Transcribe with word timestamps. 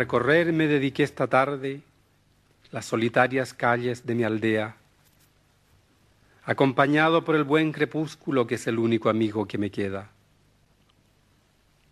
Recorrer 0.00 0.50
me 0.54 0.66
dediqué 0.66 1.02
esta 1.02 1.26
tarde 1.26 1.82
las 2.70 2.86
solitarias 2.86 3.52
calles 3.52 4.06
de 4.06 4.14
mi 4.14 4.24
aldea, 4.24 4.76
acompañado 6.42 7.22
por 7.22 7.36
el 7.36 7.44
buen 7.44 7.70
crepúsculo 7.70 8.46
que 8.46 8.54
es 8.54 8.66
el 8.66 8.78
único 8.78 9.10
amigo 9.10 9.46
que 9.46 9.58
me 9.58 9.70
queda. 9.70 10.10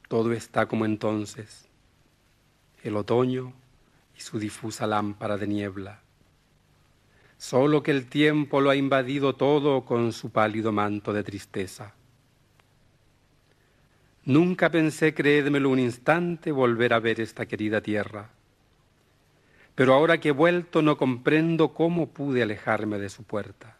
Todo 0.08 0.32
está 0.32 0.64
como 0.64 0.86
entonces, 0.86 1.68
el 2.82 2.96
otoño 2.96 3.52
y 4.16 4.22
su 4.22 4.38
difusa 4.38 4.86
lámpara 4.86 5.36
de 5.36 5.46
niebla. 5.46 6.00
Solo 7.36 7.82
que 7.82 7.90
el 7.90 8.06
tiempo 8.06 8.62
lo 8.62 8.70
ha 8.70 8.76
invadido 8.76 9.34
todo 9.34 9.84
con 9.84 10.14
su 10.14 10.30
pálido 10.30 10.72
manto 10.72 11.12
de 11.12 11.24
tristeza. 11.24 11.92
Nunca 14.28 14.70
pensé, 14.70 15.14
creédmelo 15.14 15.70
un 15.70 15.78
instante, 15.78 16.52
volver 16.52 16.92
a 16.92 17.00
ver 17.00 17.18
esta 17.18 17.46
querida 17.46 17.80
tierra. 17.80 18.28
Pero 19.74 19.94
ahora 19.94 20.20
que 20.20 20.28
he 20.28 20.32
vuelto 20.32 20.82
no 20.82 20.98
comprendo 20.98 21.72
cómo 21.72 22.10
pude 22.10 22.42
alejarme 22.42 22.98
de 22.98 23.08
su 23.08 23.22
puerta. 23.22 23.78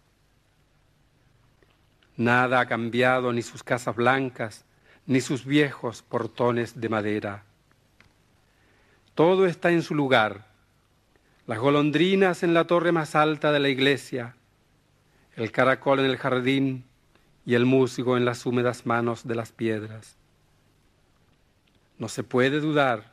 Nada 2.16 2.60
ha 2.60 2.66
cambiado, 2.66 3.30
ni 3.34 3.42
sus 3.42 3.62
casas 3.62 3.94
blancas, 3.94 4.64
ni 5.04 5.20
sus 5.20 5.44
viejos 5.44 6.00
portones 6.00 6.80
de 6.80 6.88
madera. 6.88 7.44
Todo 9.14 9.44
está 9.44 9.70
en 9.70 9.82
su 9.82 9.94
lugar. 9.94 10.46
Las 11.46 11.58
golondrinas 11.58 12.42
en 12.42 12.54
la 12.54 12.66
torre 12.66 12.90
más 12.90 13.14
alta 13.14 13.52
de 13.52 13.60
la 13.60 13.68
iglesia, 13.68 14.34
el 15.36 15.52
caracol 15.52 16.00
en 16.00 16.06
el 16.06 16.16
jardín 16.16 16.86
y 17.44 17.52
el 17.52 17.66
músico 17.66 18.16
en 18.16 18.24
las 18.24 18.46
húmedas 18.46 18.86
manos 18.86 19.28
de 19.28 19.34
las 19.34 19.52
piedras. 19.52 20.16
No 21.98 22.08
se 22.08 22.22
puede 22.22 22.60
dudar. 22.60 23.12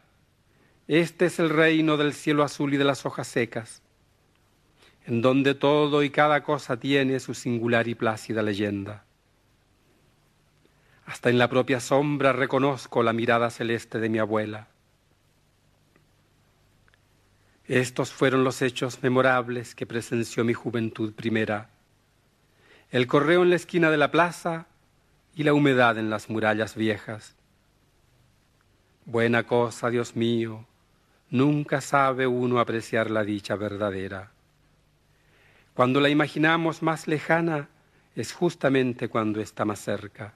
Este 0.87 1.25
es 1.25 1.39
el 1.39 1.49
reino 1.49 1.97
del 1.97 2.13
cielo 2.13 2.43
azul 2.43 2.73
y 2.73 2.77
de 2.77 2.83
las 2.83 3.05
hojas 3.05 3.27
secas, 3.27 3.81
en 5.07 5.21
donde 5.21 5.55
todo 5.55 6.03
y 6.03 6.11
cada 6.11 6.43
cosa 6.43 6.77
tiene 6.77 7.19
su 7.19 7.33
singular 7.33 7.87
y 7.87 7.95
plácida 7.95 8.43
leyenda. 8.43 9.03
Hasta 11.05 11.29
en 11.29 11.39
la 11.39 11.49
propia 11.49 11.79
sombra 11.79 12.33
reconozco 12.33 13.01
la 13.01 13.13
mirada 13.13 13.49
celeste 13.49 13.99
de 13.99 14.09
mi 14.09 14.19
abuela. 14.19 14.67
Estos 17.67 18.11
fueron 18.11 18.43
los 18.43 18.61
hechos 18.61 19.01
memorables 19.01 19.73
que 19.73 19.87
presenció 19.87 20.43
mi 20.43 20.53
juventud 20.53 21.13
primera. 21.13 21.69
El 22.91 23.07
correo 23.07 23.41
en 23.41 23.49
la 23.49 23.55
esquina 23.55 23.89
de 23.89 23.97
la 23.97 24.11
plaza 24.11 24.67
y 25.35 25.43
la 25.43 25.53
humedad 25.53 25.97
en 25.97 26.11
las 26.11 26.29
murallas 26.29 26.75
viejas. 26.75 27.35
Buena 29.07 29.43
cosa, 29.43 29.91
Dios 29.91 30.15
mío, 30.15 30.65
nunca 31.29 31.79
sabe 31.79 32.25
uno 32.25 32.59
apreciar 32.59 33.11
la 33.11 33.23
dicha 33.23 33.55
verdadera. 33.55 34.31
Cuando 35.75 36.01
la 36.01 36.09
imaginamos 36.09 36.81
más 36.81 37.07
lejana 37.07 37.69
es 38.15 38.33
justamente 38.33 39.07
cuando 39.07 39.41
está 39.41 39.63
más 39.63 39.79
cerca. 39.79 40.33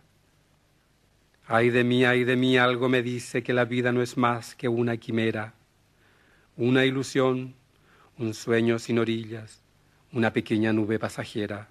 Ay 1.47 1.71
de 1.71 1.83
mí, 1.83 2.05
ay 2.05 2.25
de 2.25 2.35
mí, 2.35 2.59
algo 2.59 2.89
me 2.89 3.01
dice 3.01 3.41
que 3.41 3.53
la 3.53 3.65
vida 3.65 3.91
no 3.91 4.03
es 4.03 4.17
más 4.17 4.53
que 4.53 4.69
una 4.69 4.97
quimera, 4.97 5.55
una 6.55 6.85
ilusión, 6.85 7.55
un 8.19 8.35
sueño 8.35 8.77
sin 8.77 8.99
orillas, 8.99 9.63
una 10.11 10.31
pequeña 10.31 10.73
nube 10.73 10.99
pasajera. 10.99 11.69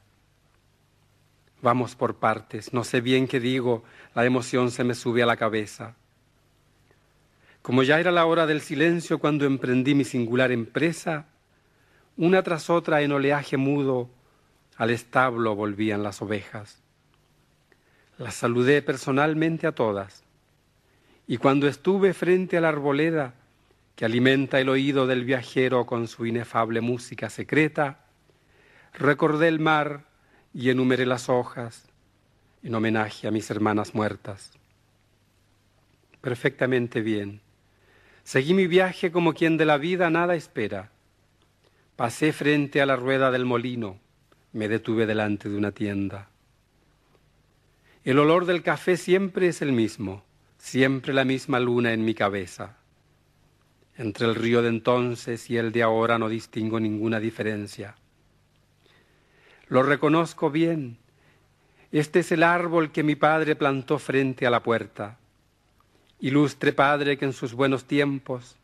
Vamos 1.63 1.95
por 1.95 2.17
partes, 2.17 2.73
no 2.73 2.83
sé 2.83 3.01
bien 3.01 3.29
qué 3.29 3.39
digo, 3.39 3.85
la 4.17 4.25
emoción 4.25 4.73
se 4.73 4.83
me 4.83 4.97
sube 4.97 5.23
a 5.23 5.27
la 5.27 5.37
cabeza. 5.37 5.95
Como 7.69 7.83
ya 7.83 8.01
era 8.01 8.11
la 8.11 8.25
hora 8.25 8.47
del 8.47 8.63
silencio 8.63 9.19
cuando 9.19 9.45
emprendí 9.45 9.95
mi 9.95 10.03
singular 10.03 10.53
empresa, 10.53 11.27
una 12.17 12.43
tras 12.43 12.71
otra 12.71 13.03
en 13.03 13.13
oleaje 13.13 13.59
mudo 13.59 14.09
al 14.79 14.89
establo 14.89 15.55
volvían 15.55 16.03
las 16.03 16.23
ovejas. 16.23 16.83
Las 18.17 18.37
saludé 18.37 18.81
personalmente 18.81 19.67
a 19.67 19.73
todas, 19.73 20.25
y 21.27 21.37
cuando 21.37 21.69
estuve 21.69 22.15
frente 22.15 22.57
a 22.57 22.63
la 22.63 22.71
arboleda 22.71 23.35
que 23.97 24.07
alimenta 24.07 24.59
el 24.61 24.71
oído 24.71 25.07
del 25.07 25.27
viajero 25.27 25.85
con 25.85 26.09
su 26.09 26.25
inefable 26.25 26.81
música 26.81 27.29
secreta, 27.29 28.07
recordé 28.95 29.47
el 29.49 29.61
mar 29.61 30.07
y 30.55 30.71
enumeré 30.71 31.05
las 31.05 31.29
hojas 31.29 31.85
en 32.63 32.75
homenaje 32.75 33.29
a 33.29 33.31
mis 33.31 33.51
hermanas 33.51 33.95
muertas. 33.95 34.53
Perfectamente 36.23 37.03
bien. 37.03 37.43
Seguí 38.29 38.53
mi 38.53 38.67
viaje 38.67 39.11
como 39.11 39.33
quien 39.33 39.57
de 39.57 39.65
la 39.65 39.79
vida 39.79 40.11
nada 40.11 40.35
espera. 40.35 40.91
Pasé 41.97 42.35
frente 42.35 42.83
a 42.83 42.85
la 42.85 42.95
rueda 42.95 43.31
del 43.31 43.47
molino, 43.47 44.01
me 44.53 44.69
detuve 44.69 45.07
delante 45.07 45.49
de 45.49 45.57
una 45.57 45.73
tienda. 45.73 46.29
El 48.05 48.19
olor 48.19 48.45
del 48.45 48.63
café 48.63 48.99
siempre 48.99 49.49
es 49.49 49.63
el 49.63 49.73
mismo, 49.73 50.25
siempre 50.59 51.15
la 51.15 51.25
misma 51.25 51.59
luna 51.59 51.95
en 51.95 52.05
mi 52.05 52.13
cabeza. 52.13 52.77
Entre 53.97 54.27
el 54.27 54.35
río 54.35 54.61
de 54.61 54.69
entonces 54.69 55.49
y 55.49 55.57
el 55.57 55.73
de 55.73 55.83
ahora 55.83 56.19
no 56.19 56.29
distingo 56.29 56.79
ninguna 56.79 57.21
diferencia. 57.21 57.95
Lo 59.69 59.83
reconozco 59.83 60.51
bien. 60.51 60.99
Este 61.93 62.19
es 62.19 62.31
el 62.31 62.43
árbol 62.43 62.93
que 62.93 63.03
mi 63.03 63.15
padre 63.15 63.57
plantó 63.57 63.99
frente 63.99 64.47
a 64.47 64.51
la 64.51 64.63
puerta. 64.63 65.17
Ilustre 66.21 66.73
padre 66.73 67.17
que 67.17 67.25
en 67.25 67.33
sus 67.33 67.55
buenos 67.55 67.85
tiempos 67.85 68.57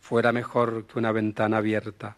fuera 0.00 0.30
mejor 0.30 0.86
que 0.86 0.98
una 0.98 1.10
ventana 1.10 1.56
abierta. 1.56 2.16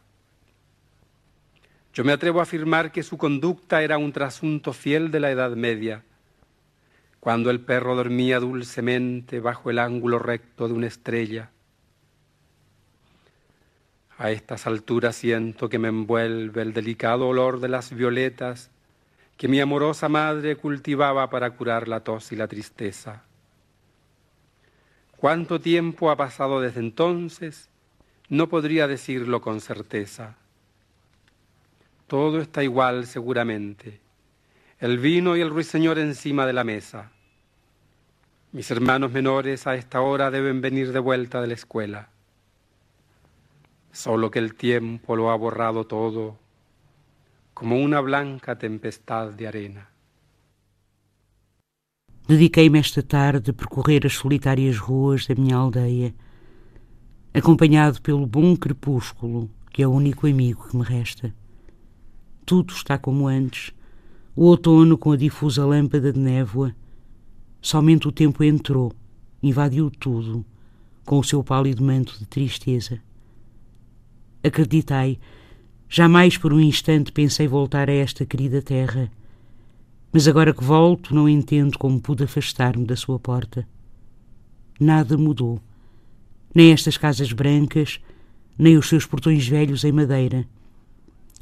Yo 1.95 2.05
me 2.05 2.13
atrevo 2.13 2.41
a 2.41 2.43
afirmar 2.43 2.93
que 2.93 3.03
su 3.03 3.17
conducta 3.17 3.83
era 3.83 3.97
un 3.97 4.13
trasunto 4.13 4.75
fiel 4.75 5.11
de 5.11 5.21
la 5.21 5.31
Edad 5.31 5.53
Media, 5.53 6.03
cuando 7.21 7.49
el 7.49 7.61
perro 7.61 7.97
dormía 7.97 8.39
dulcemente 8.39 9.41
bajo 9.41 9.71
el 9.71 9.79
ángulo 9.79 10.19
recto 10.19 10.69
de 10.69 10.75
una 10.75 10.89
estrella. 10.89 11.51
A 14.19 14.31
estas 14.31 14.67
alturas 14.67 15.17
siento 15.17 15.71
que 15.71 15.79
me 15.79 15.89
envuelve 15.89 16.61
el 16.61 16.75
delicado 16.75 17.29
olor 17.29 17.61
de 17.61 17.69
las 17.69 17.95
violetas 17.95 18.71
que 19.39 19.49
mi 19.49 19.59
amorosa 19.59 20.11
madre 20.11 20.57
cultivaba 20.57 21.31
para 21.31 21.51
curar 21.53 21.89
la 21.89 22.01
tos 22.01 22.31
y 22.33 22.37
la 22.37 22.47
tristeza. 22.47 23.23
¿Cuánto 25.27 25.61
tiempo 25.61 26.13
ha 26.13 26.17
pasado 26.17 26.61
desde 26.61 26.79
entonces? 26.79 27.69
No 28.29 28.49
podría 28.49 28.87
decirlo 28.87 29.41
con 29.41 29.61
certeza. 29.61 30.37
Todo 32.07 32.41
está 32.41 32.63
igual 32.63 33.09
seguramente. 33.09 33.99
El 34.79 34.99
vino 34.99 35.37
y 35.37 35.41
el 35.41 35.51
ruiseñor 35.51 35.99
encima 35.99 36.47
de 36.47 36.53
la 36.53 36.63
mesa. 36.63 37.11
Mis 38.53 38.71
hermanos 38.71 39.11
menores 39.11 39.67
a 39.67 39.75
esta 39.75 40.01
hora 40.01 40.31
deben 40.31 40.61
venir 40.61 40.93
de 40.93 41.01
vuelta 41.01 41.41
de 41.41 41.49
la 41.49 41.55
escuela. 41.55 42.09
Solo 43.91 44.31
que 44.31 44.39
el 44.39 44.55
tiempo 44.55 45.17
lo 45.17 45.33
ha 45.33 45.37
borrado 45.37 45.89
todo 45.89 46.39
como 47.53 47.81
una 47.81 47.99
blanca 47.99 48.59
tempestad 48.59 49.33
de 49.33 49.49
arena. 49.49 49.89
Dediquei-me 52.29 52.79
esta 52.79 53.03
tarde 53.03 53.51
a 53.51 53.55
percorrer 53.55 54.05
as 54.05 54.15
solitárias 54.15 54.79
ruas 54.79 55.27
da 55.27 55.35
minha 55.35 55.57
aldeia, 55.57 56.15
acompanhado 57.33 58.03
pelo 58.03 58.27
bom 58.27 58.57
crepúsculo, 58.57 59.51
que 59.71 59.83
é 59.83 59.87
o 59.87 59.93
único 59.93 60.27
amigo 60.27 60.69
que 60.69 60.77
me 60.77 60.83
resta. 60.83 61.35
Tudo 62.45 62.73
está 62.73 62.99
como 62.99 63.29
antes, 63.29 63.73
o 64.35 64.45
outono 64.45 64.99
com 64.99 65.13
a 65.13 65.17
difusa 65.17 65.65
lâmpada 65.65 66.13
de 66.13 66.19
névoa. 66.19 66.75
Somente 67.61 68.09
o 68.09 68.13
tempo 68.13 68.43
entrou, 68.43 68.93
invadiu 69.43 69.91
tudo, 69.91 70.45
com 71.05 71.19
o 71.19 71.25
seu 71.25 71.45
pálido 71.45 71.85
manto 71.85 72.19
de 72.19 72.27
tristeza. 72.27 73.01
Acreditei, 74.43 75.19
Jamais 75.89 76.37
por 76.37 76.53
um 76.53 76.61
instante 76.61 77.13
pensei 77.13 77.47
voltar 77.47 77.89
a 77.89 77.93
esta 77.93 78.27
querida 78.27 78.61
terra. 78.61 79.11
Mas 80.17 80.27
agora 80.27 80.55
que 80.55 80.65
volto, 80.65 81.15
não 81.15 81.29
entendo 81.29 81.77
como 81.77 82.01
pude 82.01 82.25
afastar-me 82.25 82.87
da 82.87 82.97
sua 82.97 83.19
porta. 83.19 83.69
Nada 84.81 85.19
mudou. 85.19 85.61
Nem 86.55 86.73
estas 86.73 86.97
casas 86.97 87.35
brancas, 87.35 88.01
nem 88.57 88.79
os 88.79 88.89
seus 88.89 89.05
portões 89.05 89.47
velhos 89.47 89.85
em 89.85 89.93
madeira. 89.93 90.49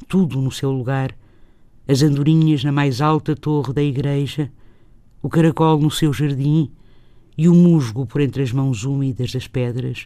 Tudo 0.09 0.41
no 0.41 0.51
seu 0.51 0.73
lugar. 0.73 1.17
As 1.87 2.01
andorinhas 2.01 2.65
na 2.65 2.71
mais 2.73 2.99
alta 2.99 3.33
torre 3.33 3.71
da 3.71 3.81
igreja, 3.81 4.51
o 5.21 5.29
caracol 5.29 5.79
no 5.79 5.89
seu 5.89 6.11
jardim 6.11 6.69
e 7.37 7.47
o 7.47 7.55
musgo 7.55 8.05
por 8.05 8.19
entre 8.19 8.43
as 8.43 8.51
mãos 8.51 8.83
úmidas 8.83 9.31
das 9.31 9.47
pedras. 9.47 10.05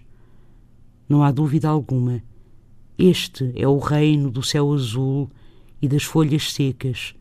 Não 1.10 1.24
há 1.24 1.32
dúvida 1.32 1.68
alguma 1.68 2.22
este 3.02 3.52
é 3.56 3.66
o 3.66 3.80
reino 3.80 4.30
do 4.30 4.44
céu 4.44 4.74
azul 4.74 5.32
e 5.82 5.88
das 5.88 6.04
folhas 6.04 6.52
secas, 6.52 7.16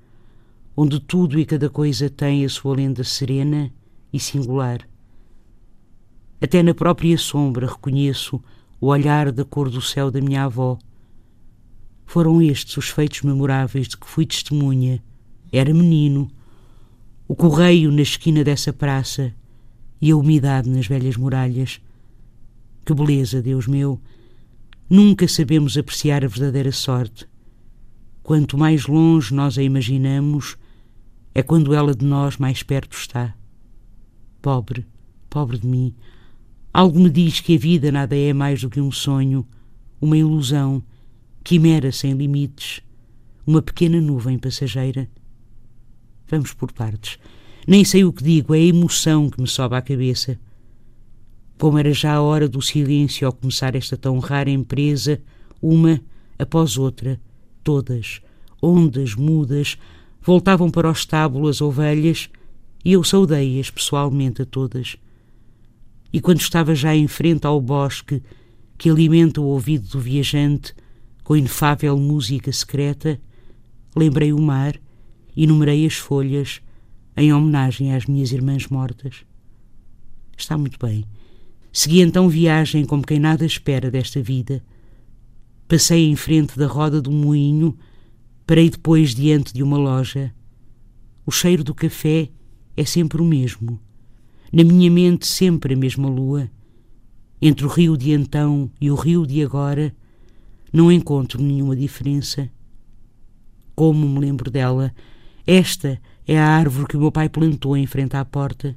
onde 0.80 1.00
tudo 1.00 1.40
e 1.40 1.44
cada 1.44 1.68
coisa 1.68 2.08
tem 2.08 2.44
a 2.44 2.48
sua 2.48 2.76
lenda 2.76 3.02
serena 3.02 3.68
e 4.12 4.20
singular. 4.20 4.88
Até 6.40 6.62
na 6.62 6.72
própria 6.72 7.18
sombra 7.18 7.66
reconheço 7.66 8.40
o 8.80 8.86
olhar 8.86 9.32
da 9.32 9.44
cor 9.44 9.68
do 9.68 9.82
céu 9.82 10.08
da 10.08 10.20
minha 10.20 10.44
avó. 10.44 10.78
Foram 12.06 12.40
estes 12.40 12.76
os 12.76 12.90
feitos 12.90 13.22
memoráveis 13.22 13.88
de 13.88 13.96
que 13.96 14.06
fui 14.06 14.24
testemunha. 14.24 15.02
Era 15.50 15.74
menino. 15.74 16.30
O 17.26 17.34
correio 17.34 17.90
na 17.90 18.02
esquina 18.02 18.44
dessa 18.44 18.72
praça 18.72 19.34
e 20.00 20.12
a 20.12 20.16
umidade 20.16 20.70
nas 20.70 20.86
velhas 20.86 21.16
muralhas. 21.16 21.80
Que 22.86 22.94
beleza, 22.94 23.42
Deus 23.42 23.66
meu! 23.66 24.00
Nunca 24.88 25.26
sabemos 25.26 25.76
apreciar 25.76 26.24
a 26.24 26.28
verdadeira 26.28 26.70
sorte. 26.70 27.26
Quanto 28.22 28.56
mais 28.56 28.86
longe 28.86 29.34
nós 29.34 29.58
a 29.58 29.62
imaginamos, 29.64 30.56
é 31.38 31.42
quando 31.42 31.74
ela 31.74 31.94
de 31.94 32.04
nós 32.04 32.36
mais 32.36 32.62
perto 32.62 32.96
está. 32.96 33.34
Pobre, 34.42 34.86
pobre 35.30 35.58
de 35.58 35.66
mim, 35.66 35.94
algo 36.72 36.98
me 36.98 37.10
diz 37.10 37.40
que 37.40 37.54
a 37.54 37.58
vida 37.58 37.92
nada 37.92 38.16
é 38.16 38.32
mais 38.32 38.62
do 38.62 38.70
que 38.70 38.80
um 38.80 38.90
sonho, 38.90 39.46
uma 40.00 40.16
ilusão, 40.16 40.82
quimera 41.44 41.92
sem 41.92 42.14
limites, 42.14 42.82
uma 43.46 43.62
pequena 43.62 44.00
nuvem 44.00 44.38
passageira. 44.38 45.08
Vamos 46.26 46.52
por 46.52 46.72
partes. 46.72 47.18
Nem 47.66 47.84
sei 47.84 48.04
o 48.04 48.12
que 48.12 48.24
digo, 48.24 48.54
é 48.54 48.58
a 48.58 48.62
emoção 48.62 49.30
que 49.30 49.40
me 49.40 49.46
sobe 49.46 49.76
à 49.76 49.82
cabeça 49.82 50.38
como 51.58 51.76
era 51.76 51.92
já 51.92 52.14
a 52.14 52.22
hora 52.22 52.48
do 52.48 52.62
silêncio 52.62 53.26
ao 53.26 53.32
começar 53.32 53.74
esta 53.74 53.96
tão 53.96 54.18
rara 54.20 54.48
empresa, 54.48 55.20
uma 55.60 56.00
após 56.38 56.78
outra, 56.78 57.20
todas, 57.64 58.20
ondas 58.62 59.16
mudas, 59.16 59.76
voltavam 60.28 60.70
para 60.70 60.86
o 60.86 60.92
estábulo 60.92 61.48
as 61.48 61.62
ovelhas 61.62 62.28
e 62.84 62.92
eu 62.92 63.02
saudei-as 63.02 63.70
pessoalmente 63.70 64.42
a 64.42 64.44
todas. 64.44 64.98
E 66.12 66.20
quando 66.20 66.40
estava 66.40 66.74
já 66.74 66.94
em 66.94 67.08
frente 67.08 67.46
ao 67.46 67.58
bosque 67.62 68.22
que 68.76 68.90
alimenta 68.90 69.40
o 69.40 69.46
ouvido 69.46 69.88
do 69.88 69.98
viajante 69.98 70.74
com 71.24 71.34
inefável 71.34 71.96
música 71.96 72.52
secreta, 72.52 73.18
lembrei 73.96 74.30
o 74.30 74.38
mar 74.38 74.78
e 75.34 75.46
numerei 75.46 75.86
as 75.86 75.94
folhas 75.94 76.60
em 77.16 77.32
homenagem 77.32 77.94
às 77.94 78.04
minhas 78.04 78.30
irmãs 78.30 78.66
mortas. 78.66 79.24
Está 80.36 80.58
muito 80.58 80.78
bem. 80.78 81.06
Segui 81.72 82.02
então 82.02 82.28
viagem 82.28 82.84
como 82.84 83.02
quem 83.02 83.18
nada 83.18 83.46
espera 83.46 83.90
desta 83.90 84.20
vida. 84.20 84.62
Passei 85.66 86.06
em 86.06 86.16
frente 86.16 86.58
da 86.58 86.66
roda 86.66 87.00
do 87.00 87.10
moinho, 87.10 87.74
parei 88.48 88.70
depois 88.70 89.14
diante 89.14 89.52
de 89.52 89.62
uma 89.62 89.76
loja. 89.76 90.34
O 91.26 91.30
cheiro 91.30 91.62
do 91.62 91.74
café 91.74 92.30
é 92.74 92.82
sempre 92.82 93.20
o 93.20 93.24
mesmo. 93.24 93.78
Na 94.50 94.64
minha 94.64 94.90
mente 94.90 95.26
sempre 95.26 95.74
a 95.74 95.76
mesma 95.76 96.08
lua. 96.08 96.50
Entre 97.42 97.66
o 97.66 97.68
rio 97.68 97.94
de 97.94 98.10
então 98.10 98.70
e 98.80 98.90
o 98.90 98.94
rio 98.94 99.26
de 99.26 99.44
agora, 99.44 99.94
não 100.72 100.90
encontro 100.90 101.42
nenhuma 101.42 101.76
diferença. 101.76 102.48
Como 103.74 104.08
me 104.08 104.18
lembro 104.18 104.50
dela, 104.50 104.94
esta 105.46 106.00
é 106.26 106.38
a 106.38 106.46
árvore 106.46 106.88
que 106.88 106.96
o 106.96 107.00
meu 107.00 107.12
pai 107.12 107.28
plantou 107.28 107.76
em 107.76 107.86
frente 107.86 108.16
à 108.16 108.24
porta. 108.24 108.74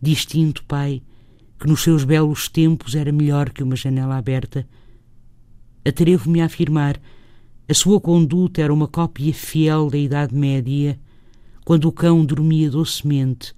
Distinto, 0.00 0.64
pai, 0.64 1.02
que 1.58 1.66
nos 1.66 1.82
seus 1.82 2.02
belos 2.02 2.48
tempos 2.48 2.94
era 2.94 3.12
melhor 3.12 3.50
que 3.50 3.62
uma 3.62 3.76
janela 3.76 4.16
aberta. 4.16 4.66
Atrevo-me 5.84 6.40
a 6.40 6.46
afirmar, 6.46 6.98
a 7.70 7.74
sua 7.74 8.00
conduta 8.00 8.60
era 8.60 8.74
uma 8.74 8.88
cópia 8.88 9.32
fiel 9.32 9.88
da 9.88 9.96
Idade 9.96 10.34
Média, 10.34 10.98
quando 11.64 11.84
o 11.84 11.92
cão 11.92 12.26
dormia 12.26 12.68
docemente 12.68 13.54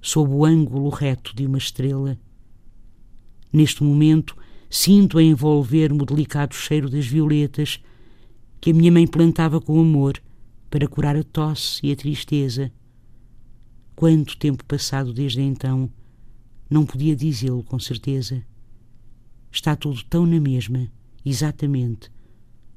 sob 0.00 0.32
o 0.32 0.44
ângulo 0.44 0.88
reto 0.88 1.34
de 1.34 1.44
uma 1.44 1.58
estrela. 1.58 2.16
Neste 3.52 3.82
momento, 3.82 4.36
sinto 4.70 5.18
a 5.18 5.22
envolver-me 5.22 6.00
o 6.00 6.06
delicado 6.06 6.54
cheiro 6.54 6.88
das 6.88 7.06
violetas 7.06 7.82
que 8.60 8.70
a 8.70 8.72
minha 8.72 8.92
mãe 8.92 9.04
plantava 9.04 9.60
com 9.60 9.80
amor 9.80 10.22
para 10.70 10.86
curar 10.86 11.16
a 11.16 11.24
tosse 11.24 11.84
e 11.84 11.90
a 11.90 11.96
tristeza. 11.96 12.70
Quanto 13.96 14.36
tempo 14.36 14.64
passado 14.64 15.12
desde 15.12 15.42
então! 15.42 15.90
Não 16.70 16.86
podia 16.86 17.16
dizê-lo 17.16 17.64
com 17.64 17.80
certeza. 17.80 18.44
Está 19.50 19.74
tudo 19.74 20.04
tão 20.04 20.24
na 20.24 20.38
mesma, 20.38 20.86
exatamente. 21.24 22.14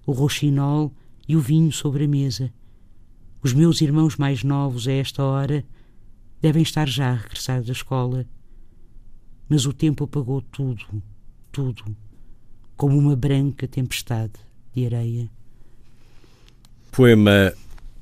O 0.09 0.11
roxinol 0.11 0.91
e 1.27 1.35
o 1.35 1.39
vinho 1.39 1.71
sobre 1.71 2.05
a 2.05 2.07
mesa. 2.07 2.51
Os 3.43 3.53
meus 3.53 3.79
irmãos 3.79 4.17
mais 4.17 4.43
novos, 4.43 4.87
a 4.87 4.91
esta 4.91 5.23
hora, 5.23 5.63
devem 6.41 6.63
estar 6.63 6.89
já 6.89 7.11
a 7.11 7.13
regressar 7.13 7.61
da 7.61 7.71
escola. 7.71 8.25
Mas 9.47 9.67
o 9.67 9.71
tempo 9.71 10.05
apagou 10.05 10.41
tudo, 10.41 10.83
tudo, 11.51 11.95
como 12.75 12.97
uma 12.97 13.15
branca 13.15 13.67
tempestade 13.67 14.33
de 14.73 14.87
areia. 14.87 15.29
Poema 16.91 17.53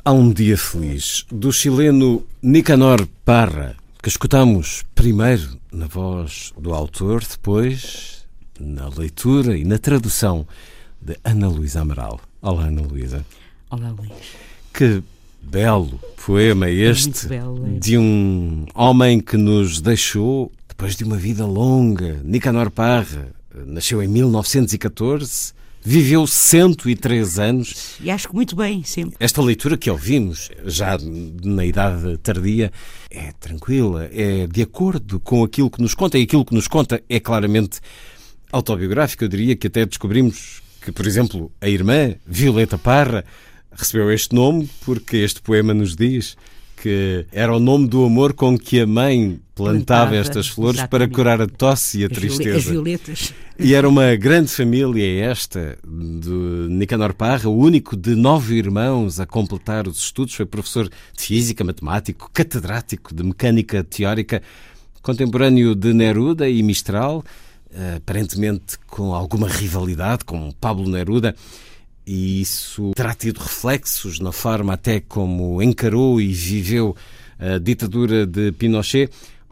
Há 0.06 0.14
um 0.14 0.32
Dia 0.32 0.58
Feliz, 0.58 1.26
do 1.30 1.52
chileno 1.52 2.26
Nicanor 2.42 3.06
Parra 3.26 3.76
que 4.02 4.08
escutamos 4.08 4.86
primeiro 4.96 5.60
na 5.74 5.88
voz 5.88 6.54
do 6.58 6.74
autor, 6.74 7.22
depois 7.30 8.26
na 8.58 8.88
leitura 8.88 9.58
e 9.58 9.66
na 9.66 9.78
tradução 9.78 10.48
de 11.08 11.18
Ana 11.24 11.48
Luísa 11.48 11.80
Amaral. 11.80 12.20
Olá, 12.42 12.66
Ana 12.66 12.82
Luísa. 12.82 13.26
Olá, 13.70 13.92
Luís. 13.92 14.12
Que 14.74 15.02
belo 15.42 15.98
poema 16.26 16.70
este 16.70 17.28
é 17.28 17.30
belo, 17.30 17.80
de 17.80 17.98
um 17.98 18.66
homem 18.76 19.22
que 19.22 19.38
nos 19.38 19.80
deixou 19.80 20.52
depois 20.68 20.98
de 20.98 21.06
uma 21.06 21.16
vida 21.16 21.46
longa. 21.46 22.20
Nicanor 22.26 22.70
Parra 22.70 23.30
nasceu 23.66 24.04
em 24.04 24.08
1914 24.10 25.56
Viveu 25.80 26.28
103 26.28 27.40
anos. 27.40 27.96
E 28.02 28.12
acho 28.12 28.28
que 28.28 28.36
muito 28.36 28.58
bem, 28.58 28.84
sempre. 28.84 29.16
Esta 29.22 29.42
leitura 29.42 29.78
que 29.78 29.90
ouvimos, 29.90 30.52
já 30.66 30.98
na 31.42 31.66
idade 31.66 32.18
tardia, 32.18 32.74
é 33.10 33.32
tranquila, 33.40 34.10
é 34.12 34.46
de 34.48 34.64
acordo 34.64 35.18
com 35.22 35.46
aquilo 35.46 35.70
que 35.72 35.82
nos 35.82 35.94
conta, 35.94 36.18
e 36.18 36.24
aquilo 36.24 36.44
que 36.44 36.54
nos 36.54 36.68
conta 36.68 37.02
é 37.08 37.22
claramente 37.22 37.80
autobiográfico. 38.52 39.24
Eu 39.24 39.30
diria 39.30 39.56
que 39.56 39.68
até 39.68 39.86
descobrimos 39.86 40.62
que, 40.88 40.92
por 40.94 41.06
exemplo, 41.06 41.52
a 41.60 41.68
irmã 41.68 42.16
Violeta 42.26 42.78
Parra 42.78 43.26
recebeu 43.74 44.10
este 44.10 44.34
nome 44.34 44.70
porque 44.86 45.18
este 45.18 45.42
poema 45.42 45.74
nos 45.74 45.98
diz 45.98 46.38
que 46.82 47.26
era 47.30 47.54
o 47.54 47.60
nome 47.60 47.90
do 47.90 48.06
amor 48.06 48.32
com 48.34 48.58
que 48.58 48.80
a 48.80 48.88
mãe 48.88 49.38
plantava, 49.54 50.12
plantava 50.12 50.16
estas 50.16 50.48
flores 50.48 50.80
exatamente. 50.80 51.10
para 51.10 51.14
curar 51.14 51.42
a 51.42 51.48
tosse 51.48 52.00
e 52.00 52.06
a 52.06 52.10
tristeza. 52.10 52.56
As 52.56 52.64
violetas. 52.64 53.34
E 53.60 53.74
era 53.74 53.90
uma 53.90 54.16
grande 54.16 54.50
família 54.50 55.26
esta, 55.26 55.78
de 55.86 56.30
Nicanor 56.70 57.14
Parra, 57.14 57.50
o 57.50 57.58
único 57.58 57.98
de 57.98 58.16
nove 58.16 58.56
irmãos 58.56 59.20
a 59.20 59.26
completar 59.26 59.90
os 59.90 59.98
estudos. 59.98 60.36
Foi 60.36 60.46
professor 60.46 60.88
de 60.88 61.22
física, 61.22 61.66
matemático, 61.66 62.32
catedrático 62.34 63.14
de 63.14 63.24
mecânica 63.24 63.84
teórica, 63.84 64.42
contemporâneo 65.02 65.76
de 65.76 65.94
Neruda 65.94 66.48
e 66.48 66.64
Mistral, 66.64 67.26
aparentemente 67.98 68.80
com 68.88 69.14
alguma 69.14 69.48
rivalidade 69.48 70.26
com 70.26 70.52
Pablo 70.52 70.90
Neruda 70.90 71.36
e 72.08 72.42
isso 72.42 72.92
terá 72.96 73.14
tido 73.14 73.40
reflexos 73.40 74.20
na 74.22 74.32
forma 74.32 74.74
até 74.74 75.02
como 75.02 75.62
encarou 75.62 76.22
e 76.22 76.32
viveu 76.32 76.96
a 77.38 77.58
ditadura 77.58 78.26
de 78.26 78.54
Pinochet. 78.54 79.12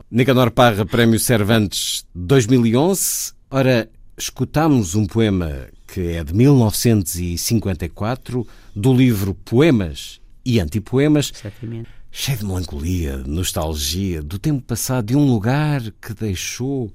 Nicanor 0.09 0.51
Parra, 0.51 0.85
Prémio 0.85 1.19
Cervantes 1.19 2.05
2011. 2.15 3.33
Ora, 3.51 3.89
escutamos 4.17 4.95
um 4.95 5.05
poema 5.05 5.67
que 5.85 6.13
é 6.13 6.23
de 6.23 6.33
1954, 6.33 8.47
do 8.73 8.93
livro 8.93 9.33
Poemas 9.33 10.21
e 10.45 10.61
Antipoemas. 10.61 11.33
Exatamente. 11.35 11.89
Cheio 12.09 12.37
de 12.37 12.45
melancolia, 12.45 13.17
nostalgia, 13.17 14.23
do 14.23 14.39
tempo 14.39 14.61
passado, 14.61 15.07
de 15.07 15.17
um 15.17 15.25
lugar 15.25 15.81
que 16.01 16.13
deixou 16.13 16.89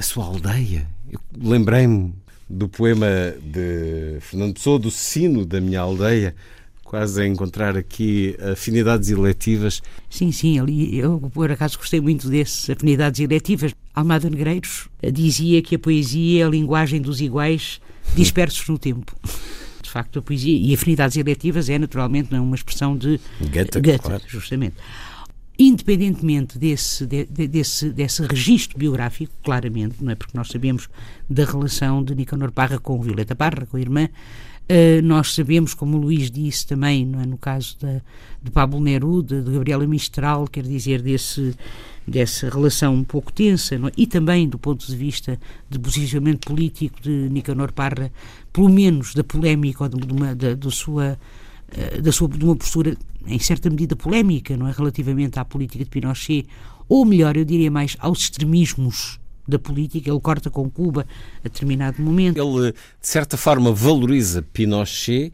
a 0.00 0.02
sua 0.02 0.24
aldeia. 0.24 0.88
Eu 1.12 1.20
lembrei-me 1.38 2.14
do 2.48 2.66
poema 2.70 3.06
de 3.42 4.16
Fernando 4.20 4.54
Pessoa, 4.54 4.78
do 4.78 4.90
Sino 4.90 5.44
da 5.44 5.60
Minha 5.60 5.80
Aldeia, 5.80 6.34
quase 6.82 7.20
a 7.20 7.26
encontrar 7.26 7.76
aqui 7.76 8.34
afinidades 8.50 9.10
eletivas. 9.10 9.82
Sim, 10.08 10.32
sim, 10.32 10.58
ali 10.58 10.98
eu 10.98 11.20
por 11.34 11.52
acaso 11.52 11.76
gostei 11.76 12.00
muito 12.00 12.30
dessas 12.30 12.70
afinidades 12.70 13.20
eletivas. 13.20 13.74
Almada 13.94 14.30
Negreiros 14.30 14.88
dizia 15.12 15.60
que 15.60 15.74
a 15.74 15.78
poesia 15.78 16.44
é 16.44 16.46
a 16.46 16.48
linguagem 16.48 17.02
dos 17.02 17.20
iguais 17.20 17.78
dispersos 18.16 18.66
no 18.68 18.78
tempo. 18.78 19.14
De 19.82 19.90
facto, 19.90 20.20
a 20.20 20.22
poesia 20.22 20.56
e 20.56 20.72
afinidades 20.72 21.18
eletivas 21.18 21.68
é 21.68 21.78
naturalmente 21.78 22.34
uma 22.34 22.56
expressão 22.56 22.96
de 22.96 23.20
Goethe, 23.38 24.28
justamente. 24.28 24.76
Independentemente 25.62 26.58
desse, 26.58 27.04
de, 27.04 27.26
desse, 27.26 27.90
desse 27.90 28.22
registro 28.22 28.78
biográfico, 28.78 29.32
claramente, 29.44 29.96
não 30.00 30.10
é? 30.10 30.14
Porque 30.14 30.36
nós 30.36 30.48
sabemos 30.48 30.88
da 31.28 31.44
relação 31.44 32.02
de 32.02 32.14
Nicanor 32.14 32.50
Parra 32.50 32.78
com 32.78 32.98
Violeta 33.00 33.36
Parra, 33.36 33.66
com 33.66 33.76
a 33.76 33.80
irmã, 33.80 34.08
Uh, 34.70 35.02
nós 35.02 35.34
sabemos, 35.34 35.74
como 35.74 35.96
o 35.96 36.00
Luís 36.00 36.30
disse 36.30 36.64
também, 36.64 37.04
não 37.04 37.20
é, 37.20 37.26
no 37.26 37.36
caso 37.36 37.76
de, 37.80 38.52
Pablo 38.52 38.80
Neruda, 38.80 39.42
de 39.42 39.50
Gabriela 39.50 39.84
Mistral, 39.84 40.46
quer 40.46 40.62
dizer, 40.62 41.02
desse, 41.02 41.56
dessa 42.06 42.48
relação 42.48 42.94
um 42.94 43.02
pouco 43.02 43.32
tensa, 43.32 43.74
é? 43.74 43.78
e 43.96 44.06
também 44.06 44.48
do 44.48 44.60
ponto 44.60 44.86
de 44.86 44.94
vista 44.94 45.40
de 45.68 45.76
posicionamento 45.76 46.46
político 46.46 47.02
de 47.02 47.10
Nicanor 47.10 47.72
Parra, 47.72 48.12
pelo 48.52 48.68
menos 48.68 49.12
da 49.12 49.24
polémica 49.24 49.82
ou 49.82 49.88
de, 49.88 50.06
de 50.06 50.12
uma, 50.12 50.36
da, 50.36 50.70
sua 50.70 51.18
da 52.02 52.12
sua, 52.12 52.28
de 52.28 52.44
uma 52.44 52.56
postura 52.56 52.96
em 53.26 53.38
certa 53.38 53.68
medida 53.70 53.94
polémica, 53.94 54.56
não 54.56 54.66
é, 54.66 54.72
relativamente 54.72 55.38
à 55.38 55.44
política 55.44 55.84
de 55.84 55.90
Pinochet, 55.90 56.46
ou 56.88 57.04
melhor, 57.04 57.36
eu 57.36 57.44
diria 57.44 57.70
mais 57.70 57.96
aos 58.00 58.20
extremismos 58.20 59.20
da 59.46 59.58
política, 59.58 60.10
ele 60.10 60.20
corta 60.20 60.50
com 60.50 60.70
Cuba 60.70 61.06
a 61.40 61.48
determinado 61.48 62.02
momento. 62.02 62.38
Ele, 62.38 62.72
de 62.72 63.08
certa 63.08 63.36
forma, 63.36 63.72
valoriza 63.72 64.42
Pinochet 64.42 65.32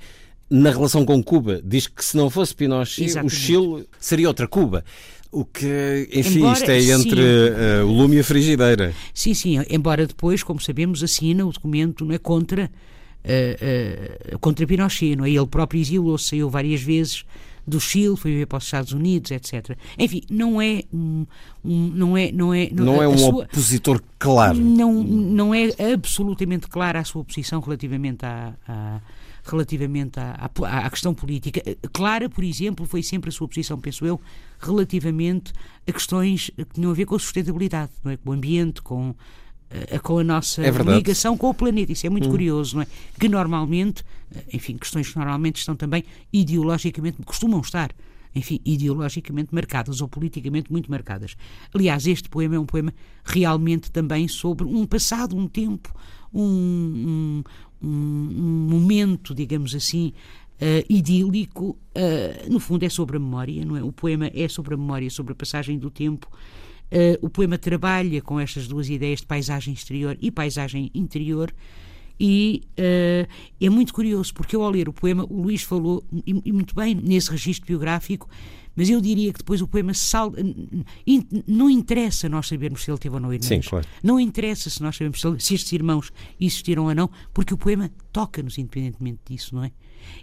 na 0.51 0.71
relação 0.71 1.05
com 1.05 1.23
Cuba. 1.23 1.61
Diz 1.65 1.87
que 1.87 2.05
se 2.05 2.17
não 2.17 2.31
fosse 2.31 2.55
Pinochet, 2.55 3.05
Exatamente. 3.05 3.35
o 3.35 3.37
Chile 3.37 3.89
seria 4.01 4.29
outra 4.29 4.49
Cuba. 4.49 4.85
O 5.31 5.45
que, 5.45 6.09
enfim, 6.13 6.39
embora, 6.39 6.55
isto 6.55 6.71
é 6.71 6.81
entre 6.81 7.21
uh, 7.21 7.87
o 7.87 7.93
lume 7.93 8.17
e 8.17 8.21
a 8.21 8.25
frigideira. 8.25 8.95
Sim, 9.13 9.35
sim, 9.35 9.59
embora 9.69 10.07
depois, 10.07 10.43
como 10.43 10.61
sabemos, 10.61 11.03
assina 11.03 11.45
o 11.45 11.53
documento 11.53 12.05
não 12.05 12.15
é, 12.15 12.19
contra, 12.19 12.71
uh, 13.27 14.35
uh, 14.35 14.39
contra 14.39 14.67
Pinochet. 14.67 15.17
Não 15.17 15.25
é? 15.25 15.31
Ele 15.31 15.47
próprio 15.47 15.81
exilou-se, 15.81 16.31
saiu 16.31 16.49
várias 16.49 16.81
vezes 16.81 17.25
do 17.67 17.81
Chile, 17.81 18.17
foi 18.17 18.31
viver 18.31 18.47
para 18.47 18.59
os 18.59 18.65
Estados 18.65 18.93
Unidos, 18.93 19.31
etc. 19.33 19.77
Enfim, 19.99 20.23
não 20.31 20.63
é 20.63 20.85
um, 20.93 21.27
um 21.65 21.89
não 21.89 22.17
é 22.17 22.31
não 22.31 22.55
é 22.55 22.69
não, 22.71 22.85
não 22.85 23.03
é 23.03 23.09
um 23.09 23.19
sua, 23.19 23.45
opositor 23.45 24.01
claro. 24.19 24.57
Não 24.57 25.03
não 25.03 25.53
é 25.53 25.71
absolutamente 25.93 26.69
clara 26.69 27.01
a 27.01 27.05
sua 27.05 27.25
posição 27.25 27.61
relativamente 27.61 28.25
à, 28.25 28.55
à 28.69 29.01
relativamente 29.45 30.19
à, 30.19 30.51
à, 30.63 30.87
à, 30.87 30.91
questão 30.91 31.15
política. 31.15 31.63
Clara, 31.93 32.29
por 32.29 32.43
exemplo, 32.43 32.85
foi 32.85 33.03
sempre 33.03 33.31
a 33.31 33.33
sua 33.33 33.47
posição, 33.47 33.79
penso 33.79 34.05
eu, 34.05 34.21
relativamente 34.59 35.53
a 35.87 35.93
questões 35.93 36.51
que 36.51 36.65
tinham 36.75 36.91
a 36.91 36.95
ver 36.95 37.07
com 37.07 37.15
a 37.15 37.19
sustentabilidade, 37.19 37.93
não 38.03 38.11
é? 38.11 38.17
com 38.17 38.31
o 38.31 38.33
ambiente, 38.33 38.83
com 38.83 39.11
eh, 39.11 39.15
com 40.03 40.19
a 40.19 40.25
nossa 40.25 40.63
é 40.63 40.71
ligação 40.71 41.37
com 41.37 41.51
o 41.51 41.55
planeta. 41.55 41.93
Isso 41.93 42.07
é 42.07 42.11
muito 42.11 42.29
hum. 42.29 42.31
curioso, 42.31 42.77
não 42.77 42.83
é? 42.83 42.87
Que 43.19 43.29
normalmente, 43.29 44.05
eh, 44.35 44.45
enfim, 44.53 44.77
questões 44.77 45.11
que 45.11 45.17
normalmente 45.17 45.57
estão 45.57 45.75
também 45.75 46.05
ideologicamente, 46.33 47.19
costumam 47.25 47.61
estar, 47.61 47.91
enfim, 48.35 48.61
ideologicamente 48.65 49.55
marcadas 49.55 50.01
ou 50.01 50.09
politicamente 50.09 50.71
muito 50.71 50.91
marcadas. 50.91 51.37
Aliás, 51.75 52.07
este 52.07 52.29
poema 52.29 52.57
é 52.57 52.59
um 52.59 52.67
poema 52.67 52.95
realmente 53.25 53.91
também 53.91 54.29
sobre 54.29 54.65
um 54.65 54.87
passado, 54.87 55.37
um 55.37 55.49
tempo, 55.49 55.93
um, 56.33 57.43
um, 57.83 57.89
um 57.89 58.69
momento, 58.71 59.35
digamos 59.35 59.75
assim, 59.75 60.13
Uh, 60.57 60.81
idílico, 60.89 61.77
uh, 61.95 62.51
no 62.51 62.59
fundo 62.59 62.83
é 62.83 62.89
sobre 62.89 63.19
a 63.19 63.21
memória, 63.21 63.63
não 63.63 63.77
é? 63.77 63.83
O 63.83 63.93
poema 63.93 64.31
é 64.33 64.49
sobre 64.49 64.73
a 64.73 64.77
memória, 64.79 65.11
sobre 65.11 65.35
a 65.35 65.37
passagem 65.37 65.79
do 65.79 65.91
tempo 65.91 66.27
Uh, 66.93 67.19
o 67.27 67.29
poema 67.29 67.59
trabalha 67.59 68.23
com 68.23 68.39
estas 68.39 68.69
duas 68.69 68.89
ideias 68.89 69.21
de 69.21 69.27
paisagem 69.27 69.75
exterior 69.75 70.17
e 70.21 70.31
paisagem 70.31 70.91
interior. 70.95 71.53
E 72.19 72.63
uh, 72.79 73.29
é 73.61 73.69
muito 73.69 73.93
curioso, 73.93 74.33
porque 74.33 74.57
eu, 74.57 74.63
ao 74.63 74.71
ler 74.71 74.89
o 74.89 74.93
poema, 74.93 75.27
o 75.29 75.43
Luís 75.43 75.63
falou, 75.63 76.03
e, 76.27 76.41
e, 76.45 76.53
muito 76.53 76.75
bem, 76.75 76.95
nesse 76.95 77.31
registro 77.31 77.67
biográfico, 77.67 78.29
mas 78.75 78.89
eu 78.89 79.01
diria 79.01 79.33
que 79.33 79.39
depois 79.39 79.61
o 79.61 79.67
poema 79.67 79.95
sal, 79.95 80.33
não 81.47 81.69
interessa 81.71 82.29
nós 82.29 82.47
sabermos 82.47 82.85
se 82.85 82.91
ele 82.91 82.99
teve 82.99 83.15
ou 83.15 83.21
não 83.21 83.33
irmãos. 83.33 83.47
Sim, 83.47 83.61
claro. 83.61 83.87
Não 84.03 84.21
interessa 84.21 84.69
se 84.69 84.83
nós 84.83 84.97
sabemos 84.97 85.21
se, 85.21 85.55
estes 85.55 85.73
irmãos 85.73 86.13
existiram 86.39 86.85
ou 86.85 86.95
não, 86.95 87.11
porque 87.33 87.55
o 87.55 87.59
poema 87.59 87.91
toca-nos 88.13 88.59
independentemente 88.59 89.21
disso, 89.29 89.55
não 89.55 89.65
é? 89.65 89.73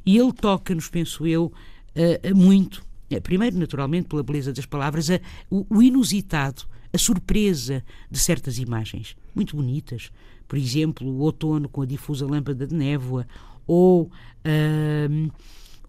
E 0.06 0.18
ele 0.18 0.32
toca-nos, 0.32 0.88
penso 0.88 1.26
eu, 1.26 1.52
uh, 1.96 2.36
muito 2.36 2.84
primeiro, 3.22 3.58
naturalmente, 3.58 4.08
pela 4.08 4.24
beleza 4.24 4.54
das 4.54 4.66
palavras, 4.66 5.10
a, 5.10 5.20
o, 5.50 5.66
o, 5.70 5.82
inusitado, 5.82 6.64
a 6.92 6.98
surpresa 6.98 7.84
de 8.10 8.20
certas 8.20 8.58
imagens, 8.58 9.16
muito 9.36 9.56
bonitas. 9.56 10.12
Por 10.48 10.58
exemplo, 10.58 11.08
o 11.08 11.20
outono 11.20 11.68
com 11.68 11.82
a 11.82 11.86
difusa 11.86 12.26
lâmpada 12.26 12.68
de 12.68 12.76
névoa, 12.76 13.28
ou, 13.66 14.04
uh, 14.04 15.32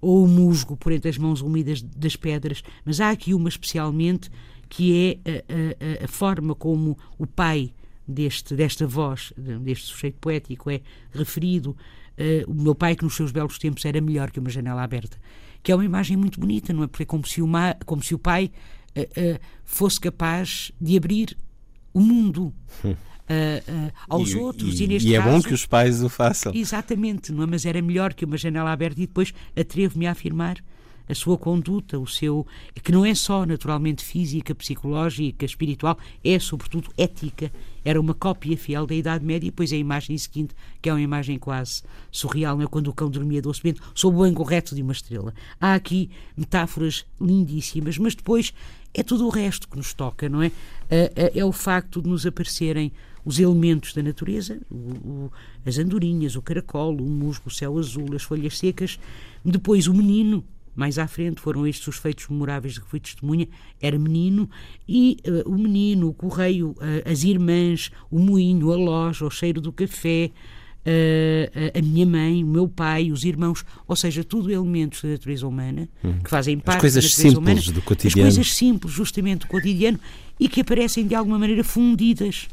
ou 0.00 0.25
o 0.25 0.28
musgo 0.28 0.76
por 0.76 0.93
entre 0.93 1.11
as 1.11 1.19
mãos 1.19 1.40
úmidas 1.40 1.83
das 1.83 2.16
pedras. 2.16 2.62
Mas 2.85 3.00
há 3.00 3.11
aqui 3.11 3.35
uma 3.35 3.49
especialmente 3.49 4.31
que 4.69 5.21
é 5.25 5.31
a, 5.31 6.02
a, 6.02 6.04
a 6.04 6.09
forma 6.09 6.54
como 6.54 6.97
o 7.19 7.26
pai 7.26 7.73
deste, 8.07 8.54
desta 8.54 8.87
voz, 8.87 9.33
deste 9.37 9.87
sujeito 9.87 10.19
poético, 10.21 10.71
é 10.71 10.81
referido. 11.12 11.76
Uh, 12.16 12.50
o 12.50 12.54
meu 12.54 12.75
pai, 12.75 12.95
que 12.95 13.04
nos 13.04 13.14
seus 13.14 13.33
belos 13.33 13.59
tempos 13.59 13.85
era 13.85 14.00
melhor 14.00 14.31
que 14.31 14.38
uma 14.38 14.50
janela 14.50 14.83
aberta 14.83 15.19
que 15.64 15.73
é 15.73 15.75
uma 15.75 15.85
imagem 15.85 16.14
muito 16.14 16.38
bonita, 16.38 16.75
não 16.75 16.85
é? 16.85 16.87
Porque 16.87 17.04
é 17.04 17.06
como 17.06 17.26
se, 17.26 17.40
uma, 17.40 17.75
como 17.87 18.02
se 18.02 18.14
o 18.14 18.18
pai 18.18 18.52
uh, 18.94 19.00
uh, 19.00 19.40
fosse 19.64 19.99
capaz 19.99 20.71
de 20.78 20.94
abrir 20.94 21.37
o 21.92 22.00
mundo. 22.00 22.54
Uh, 22.85 23.90
aos 24.06 24.33
e, 24.33 24.37
outros 24.37 24.78
e, 24.78 24.85
e 24.85 24.87
neste 24.87 25.09
e 25.09 25.14
é 25.14 25.18
caso, 25.18 25.30
bom 25.30 25.42
que 25.42 25.54
os 25.54 25.64
pais 25.64 26.02
o 26.02 26.11
façam 26.11 26.52
exatamente, 26.54 27.33
não 27.33 27.44
é? 27.44 27.47
mas 27.47 27.64
era 27.64 27.80
melhor 27.80 28.12
que 28.12 28.23
uma 28.26 28.37
janela 28.37 28.71
aberta 28.71 29.00
e 29.00 29.06
depois 29.06 29.33
atrevo-me 29.59 30.06
a 30.06 30.11
afirmar 30.11 30.59
a 31.09 31.15
sua 31.15 31.37
conduta, 31.37 31.99
o 31.99 32.07
seu 32.07 32.47
que 32.83 32.93
não 32.93 33.05
é 33.05 33.15
só 33.15 33.45
naturalmente 33.45 34.05
física, 34.05 34.55
psicológica, 34.55 35.45
espiritual, 35.45 35.99
é 36.23 36.39
sobretudo 36.39 36.91
ética. 36.97 37.51
Era 37.85 38.01
uma 38.01 38.15
cópia 38.15 38.57
fiel 38.57 38.87
da 38.87 38.95
Idade 38.95 39.25
Média, 39.25 39.47
e 39.47 39.51
depois 39.51 39.73
a 39.73 39.77
imagem 39.77 40.17
seguinte, 40.17 40.55
que 40.81 40.89
é 40.89 40.93
uma 40.93 41.03
imagem 41.03 41.39
quase 41.39 41.83
surreal, 42.11 42.57
não 42.57 42.65
é? 42.65 42.67
quando 42.67 42.89
o 42.89 42.95
cão 42.95 43.11
dormia 43.11 43.43
docemente, 43.43 43.81
sob 43.95 44.17
o 44.17 44.23
ângulo 44.23 44.49
reto 44.49 44.75
de 44.75 44.83
uma 44.83 44.93
estrela. 44.93 45.35
Há 45.61 45.75
aqui 45.75 46.11
metáforas 46.37 47.05
lindíssimas, 47.21 47.99
mas 47.99 48.15
depois 48.15 48.55
é 48.95 49.03
tudo 49.03 49.27
o 49.27 49.29
resto 49.29 49.69
que 49.69 49.77
nos 49.77 49.93
toca, 49.93 50.29
não 50.29 50.43
é? 50.43 50.51
É 51.35 51.45
o 51.45 51.53
facto 51.53 52.01
de 52.01 52.09
nos 52.09 52.25
aparecerem 52.25 52.93
os 53.25 53.39
elementos 53.39 53.93
da 53.93 54.03
natureza, 54.03 54.61
o, 54.71 54.75
o, 54.75 55.33
as 55.65 55.79
andorinhas, 55.79 56.37
o 56.37 56.43
caracol, 56.43 56.95
o 56.95 57.09
musgo, 57.09 57.49
o 57.49 57.51
céu 57.51 57.79
azul, 57.79 58.15
as 58.15 58.23
folhas 58.23 58.59
secas, 58.59 58.99
depois 59.45 59.87
o 59.87 59.95
menino, 59.95 60.45
mais 60.75 60.99
à 60.99 61.07
frente 61.07 61.40
foram 61.40 61.66
estes 61.66 61.87
os 61.87 61.97
feitos 61.97 62.28
memoráveis 62.28 62.75
de 62.75 62.81
que 62.81 62.88
fui 62.88 63.00
testemunha. 63.00 63.49
Era 63.81 63.99
menino 63.99 64.49
e 64.88 65.19
uh, 65.26 65.49
o 65.49 65.57
menino, 65.57 66.09
o 66.09 66.14
correio, 66.14 66.71
uh, 66.71 67.11
as 67.11 67.23
irmãs, 67.25 67.90
o 68.11 68.19
moinho, 68.19 68.73
a 68.73 68.76
loja, 68.76 69.25
o 69.25 69.31
cheiro 69.31 69.61
do 69.61 69.73
café, 69.73 70.31
uh, 70.85 71.78
a 71.78 71.83
minha 71.83 72.07
mãe, 72.07 72.43
o 72.43 72.47
meu 72.47 72.69
pai, 72.69 73.11
os 73.12 73.25
irmãos, 73.25 73.64
ou 73.87 73.97
seja, 73.97 74.25
tudo 74.25 74.50
elementos 74.50 75.02
da 75.02 75.11
natureza 75.11 75.47
humana 75.47 75.88
hum. 76.02 76.19
que 76.23 76.31
fazem 76.31 76.59
parte 76.59 76.76
as 76.76 76.81
coisas 76.81 77.04
da 77.04 77.11
simples 77.11 77.38
humana, 77.38 77.61
do 77.61 77.83
cotidiano. 77.83 78.28
As 78.28 78.35
coisas 78.35 78.54
simples, 78.54 78.93
justamente 78.93 79.40
do 79.40 79.47
cotidiano, 79.47 80.00
e 80.38 80.49
que 80.49 80.61
aparecem 80.61 81.07
de 81.07 81.14
alguma 81.14 81.38
maneira 81.38 81.62
fundidas. 81.62 82.49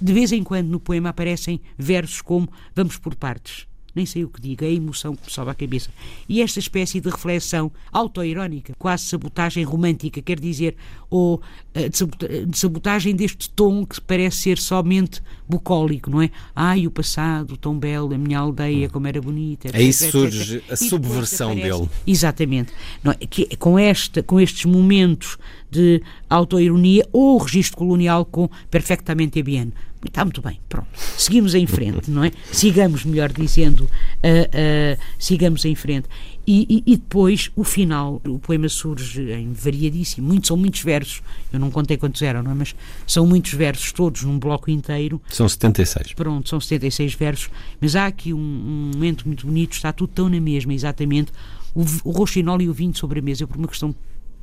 De 0.00 0.12
vez 0.12 0.32
em 0.32 0.42
quando 0.42 0.68
no 0.68 0.80
poema 0.80 1.10
aparecem 1.10 1.60
versos 1.78 2.20
como 2.20 2.48
Vamos 2.74 2.98
por 2.98 3.14
partes 3.14 3.66
nem 3.94 4.06
sei 4.06 4.24
o 4.24 4.28
que 4.28 4.40
diga, 4.40 4.66
é 4.66 4.68
a 4.68 4.72
emoção 4.72 5.14
que 5.14 5.26
me 5.26 5.30
sobe 5.30 5.50
à 5.50 5.54
cabeça. 5.54 5.90
E 6.28 6.40
esta 6.40 6.58
espécie 6.58 7.00
de 7.00 7.10
reflexão 7.10 7.70
autoirónica, 7.92 8.74
quase 8.78 9.04
sabotagem 9.04 9.64
romântica, 9.64 10.22
quer 10.22 10.40
dizer, 10.40 10.76
ou 11.10 11.36
uh, 11.36 12.46
de 12.46 12.58
sabotagem 12.58 13.14
deste 13.14 13.50
tom 13.50 13.84
que 13.84 14.00
parece 14.00 14.38
ser 14.38 14.58
somente 14.58 15.22
bucólico, 15.48 16.10
não 16.10 16.22
é? 16.22 16.30
Ai, 16.54 16.86
o 16.86 16.90
passado, 16.90 17.56
tão 17.56 17.78
belo, 17.78 18.14
a 18.14 18.18
minha 18.18 18.38
aldeia, 18.38 18.88
como 18.88 19.06
era 19.06 19.20
bonita. 19.20 19.68
Etc, 19.68 19.80
Aí 19.80 19.92
surge 19.92 20.56
etc. 20.56 20.72
a 20.72 20.76
subversão 20.76 21.54
dele. 21.54 21.88
Exatamente. 22.06 22.72
Não 23.02 23.12
é? 23.12 23.14
que, 23.14 23.56
com, 23.56 23.78
esta, 23.78 24.22
com 24.22 24.40
estes 24.40 24.64
momentos 24.64 25.36
de 25.70 26.02
autoironia 26.28 27.06
ou 27.12 27.38
registro 27.38 27.78
colonial 27.78 28.24
com 28.24 28.48
perfectamente 28.70 29.42
bien. 29.42 29.72
Está 30.04 30.24
muito 30.24 30.42
bem, 30.42 30.58
pronto. 30.68 30.88
Seguimos 31.16 31.54
em 31.54 31.66
frente, 31.66 32.10
não 32.10 32.24
é? 32.24 32.32
Sigamos, 32.50 33.04
melhor 33.04 33.32
dizendo, 33.32 33.84
uh, 33.84 35.00
sigamos 35.18 35.64
em 35.64 35.74
frente. 35.74 36.08
E, 36.44 36.82
e, 36.86 36.92
e, 36.94 36.96
depois 36.96 37.52
o 37.54 37.62
final, 37.62 38.20
o 38.26 38.36
poema 38.36 38.68
surge 38.68 39.30
em 39.30 39.52
variadíssimo, 39.52 40.26
muitos, 40.26 40.48
são 40.48 40.56
muitos 40.56 40.82
versos, 40.82 41.22
eu 41.52 41.60
não 41.60 41.70
contei 41.70 41.96
quantos 41.96 42.20
eram, 42.20 42.42
não 42.42 42.50
é? 42.50 42.54
mas 42.54 42.74
são 43.06 43.24
muitos 43.24 43.52
versos, 43.52 43.92
todos 43.92 44.24
num 44.24 44.40
bloco 44.40 44.68
inteiro. 44.68 45.22
São 45.28 45.48
76. 45.48 46.14
Pronto, 46.14 46.48
são 46.48 46.60
76 46.60 47.14
versos, 47.14 47.50
mas 47.80 47.94
há 47.94 48.06
aqui 48.06 48.32
um, 48.32 48.38
um 48.38 48.90
momento 48.92 49.24
muito 49.24 49.46
bonito, 49.46 49.74
está 49.74 49.92
tudo 49.92 50.12
tão 50.12 50.28
na 50.28 50.40
mesma, 50.40 50.74
exatamente, 50.74 51.30
o, 51.74 51.84
o 52.02 52.10
roxinol 52.10 52.60
e 52.60 52.68
o 52.68 52.74
vinho 52.74 52.94
sobre 52.96 53.20
a 53.20 53.22
mesa, 53.22 53.46
por 53.46 53.56
uma 53.56 53.68
questão 53.68 53.94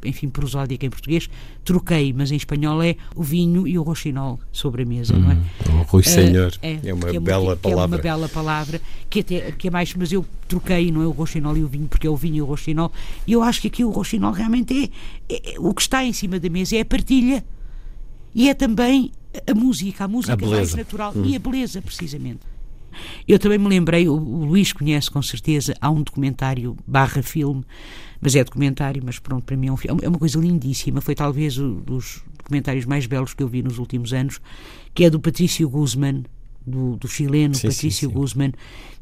enfim, 0.03 0.29
prosódica 0.29 0.85
em 0.85 0.89
português, 0.89 1.29
troquei, 1.63 2.13
mas 2.13 2.31
em 2.31 2.35
espanhol 2.35 2.81
é 2.81 2.95
o 3.15 3.23
vinho 3.23 3.67
e 3.67 3.77
o 3.77 3.83
roxinol 3.83 4.39
sobre 4.51 4.83
a 4.83 4.85
mesa, 4.85 5.17
não 5.17 5.31
é? 5.31 5.35
Hum, 5.35 5.79
o 5.79 5.83
ruissenhor, 5.83 6.51
uh, 6.51 6.59
é, 6.61 6.79
é, 6.83 6.93
uma 6.93 7.09
é 7.09 7.19
bela 7.19 7.55
que, 7.55 7.63
palavra. 7.63 7.83
é 7.83 7.85
uma 7.85 7.97
bela 7.97 8.29
palavra, 8.29 8.81
que, 9.09 9.19
até, 9.19 9.51
que 9.51 9.67
é 9.67 9.71
mais, 9.71 9.93
mas 9.93 10.11
eu 10.11 10.25
troquei, 10.47 10.91
não 10.91 11.01
é 11.01 11.07
o 11.07 11.11
roxinol 11.11 11.55
e 11.57 11.63
o 11.63 11.67
vinho, 11.67 11.87
porque 11.87 12.07
é 12.07 12.09
o 12.09 12.15
vinho 12.15 12.35
e 12.35 12.41
o 12.41 12.45
roxinol, 12.45 12.91
e 13.27 13.33
eu 13.33 13.43
acho 13.43 13.61
que 13.61 13.67
aqui 13.67 13.83
o 13.83 13.89
roxinol 13.89 14.31
realmente 14.31 14.91
é, 15.29 15.33
é, 15.33 15.55
é 15.55 15.59
o 15.59 15.73
que 15.73 15.81
está 15.81 16.03
em 16.03 16.13
cima 16.13 16.39
da 16.39 16.49
mesa, 16.49 16.75
é 16.75 16.81
a 16.81 16.85
partilha, 16.85 17.43
e 18.33 18.49
é 18.49 18.53
também 18.53 19.11
a 19.47 19.53
música, 19.53 20.05
a 20.05 20.07
música 20.07 20.45
a 20.45 20.49
mais 20.49 20.73
natural, 20.73 21.13
hum. 21.15 21.25
e 21.25 21.35
a 21.35 21.39
beleza, 21.39 21.81
precisamente. 21.81 22.39
Eu 23.27 23.39
também 23.39 23.57
me 23.57 23.67
lembrei, 23.67 24.07
o, 24.07 24.15
Luís 24.15 24.73
conhece 24.73 25.09
com 25.09 25.21
certeza, 25.21 25.75
há 25.79 25.89
um 25.89 26.01
documentário 26.01 26.75
barra 26.87 27.21
filme 27.21 27.63
mas 28.21 28.35
é 28.35 28.43
documentário, 28.43 29.01
mas 29.03 29.17
pronto, 29.17 29.43
para 29.43 29.55
mim 29.55 29.67
é, 29.67 29.71
um, 29.71 29.97
é 30.01 30.07
uma 30.07 30.19
coisa 30.19 30.37
lindíssima. 30.39 30.99
Foi 31.01 31.15
talvez 31.15 31.57
um 31.57 31.75
dos 31.75 32.21
documentários 32.37 32.85
mais 32.85 33.05
belos 33.05 33.33
que 33.33 33.41
eu 33.41 33.47
vi 33.47 33.63
nos 33.63 33.77
últimos 33.77 34.13
anos, 34.13 34.41
que 34.93 35.05
é 35.05 35.09
do 35.09 35.19
Patrício 35.19 35.69
Guzman, 35.69 36.25
do, 36.65 36.95
do 36.97 37.07
chileno 37.07 37.55
sim, 37.55 37.67
Patrício 37.67 37.91
sim, 37.91 38.07
sim. 38.07 38.13
Guzman, 38.13 38.53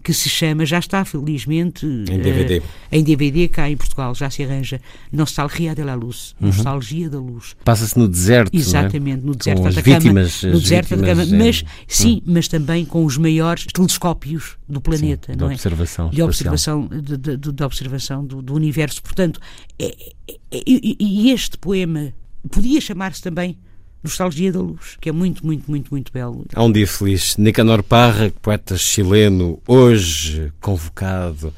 que 0.03 0.13
se 0.13 0.29
chama, 0.29 0.65
já 0.65 0.79
está 0.79 1.03
felizmente 1.03 1.85
em 1.85 2.19
DVD. 2.19 2.59
Uh, 2.59 2.63
em 2.91 3.03
DVD 3.03 3.47
cá 3.47 3.69
em 3.69 3.75
Portugal, 3.75 4.15
já 4.15 4.29
se 4.29 4.43
arranja 4.43 4.79
Nostalgia 5.11 5.75
de 5.75 5.83
la 5.83 5.95
Luz, 5.95 6.33
uhum. 6.39 6.47
Nostalgia 6.47 7.09
da 7.09 7.19
Luz. 7.19 7.55
Passa-se 7.65 7.97
no 7.97 8.07
deserto, 8.07 8.55
Exatamente, 8.55 9.23
é? 9.23 9.25
no 9.25 9.35
deserto 9.35 9.61
com 9.61 9.67
as 9.67 9.75
vítimas, 9.75 10.41
cama, 10.41 10.53
no 10.53 10.61
deserto 10.61 10.95
vítimas, 10.95 11.29
cama, 11.29 11.37
mas 11.37 11.65
sim, 11.87 12.13
uhum. 12.13 12.33
mas 12.33 12.47
também 12.47 12.85
com 12.85 13.03
os 13.03 13.17
maiores 13.17 13.65
telescópios 13.65 14.57
do 14.67 14.79
planeta, 14.79 15.33
de 15.33 15.37
não 15.37 15.51
observação 15.51 16.07
é? 16.07 16.11
De 16.11 16.21
observação, 16.21 16.87
de, 16.87 17.17
de, 17.17 17.37
de, 17.37 17.51
de 17.51 17.63
observação 17.63 18.25
do, 18.25 18.41
do, 18.41 18.53
universo. 18.53 19.01
Portanto, 19.01 19.39
é, 19.77 19.95
é, 20.29 20.35
é, 20.51 20.63
e 20.65 21.31
este 21.31 21.57
poema 21.57 22.13
podia 22.49 22.79
chamar-se 22.79 23.21
também 23.21 23.57
Nostalgia 24.03 24.51
da 24.51 24.59
Luz, 24.59 24.97
que 25.01 25.09
é 25.09 25.11
muito, 25.11 25.45
muito, 25.45 25.69
muito, 25.69 25.89
muito 25.91 26.11
belo. 26.11 26.45
Há 26.53 26.63
um 26.63 26.71
dia 26.71 26.87
feliz. 26.87 27.35
Nicanor 27.37 27.83
Parra, 27.83 28.31
poeta 28.41 28.77
chileno, 28.77 29.59
hoje 29.67 30.51
convocado 30.61 31.53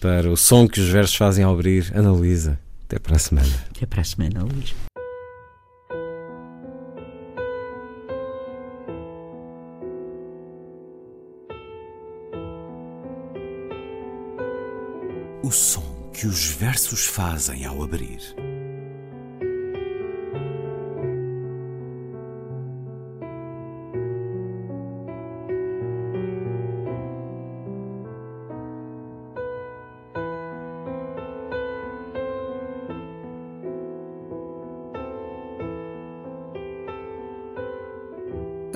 para 0.00 0.30
o 0.30 0.36
som 0.36 0.68
que 0.68 0.80
os 0.80 0.88
versos 0.88 1.16
fazem 1.16 1.44
ao 1.44 1.54
abrir. 1.54 1.90
Ana 1.94 2.12
Luísa, 2.12 2.58
até 2.86 2.98
para 2.98 3.16
a 3.16 3.18
semana. 3.18 3.48
Até 3.70 3.86
para 3.86 4.00
a 4.00 4.04
semana, 4.04 4.42
Luís. 4.42 4.74
O 15.42 15.50
som 15.50 16.10
que 16.12 16.26
os 16.26 16.46
versos 16.46 17.06
fazem 17.06 17.64
ao 17.64 17.82
abrir. 17.82 18.20